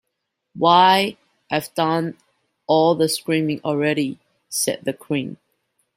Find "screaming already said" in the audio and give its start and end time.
3.07-4.79